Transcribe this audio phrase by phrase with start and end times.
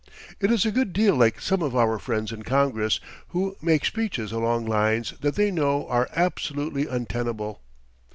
[0.39, 4.31] It is a good deal like some of our friends in Congress, who make speeches
[4.31, 7.61] along lines that they know are absolutely untenable.